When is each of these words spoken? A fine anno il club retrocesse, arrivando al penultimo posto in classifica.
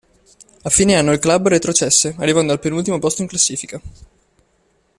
A 0.63 0.69
fine 0.71 0.95
anno 0.95 1.11
il 1.11 1.19
club 1.19 1.47
retrocesse, 1.47 2.15
arrivando 2.17 2.51
al 2.51 2.59
penultimo 2.59 2.97
posto 2.97 3.21
in 3.21 3.27
classifica. 3.27 3.79